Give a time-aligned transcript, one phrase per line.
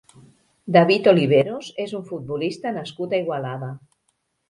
[0.77, 3.75] David Oliveros és un futbolista nascut a Igualada.